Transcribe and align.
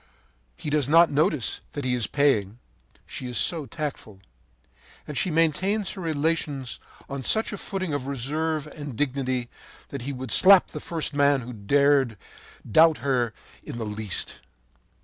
He 0.57 0.71
does 0.71 0.89
not 0.89 1.11
notice 1.11 1.61
that 1.73 1.85
he 1.85 1.93
is 1.93 2.07
paying, 2.07 2.57
she 3.05 3.27
is 3.27 3.37
so 3.37 3.67
tactful; 3.67 4.19
and 5.07 5.15
she 5.15 5.29
maintains 5.29 5.91
her 5.91 6.01
relations 6.01 6.79
on 7.07 7.21
such 7.21 7.53
a 7.53 7.57
footing 7.59 7.93
of 7.93 8.07
reserve 8.07 8.65
and 8.65 8.95
dignity 8.95 9.47
that 9.89 10.01
he 10.01 10.11
would 10.11 10.31
slap 10.31 10.69
the 10.69 10.79
first 10.79 11.13
man 11.13 11.41
who 11.41 11.53
dared 11.53 12.17
doubt 12.67 12.97
her 13.05 13.31
in 13.63 13.77
the 13.77 13.85
least. 13.85 14.39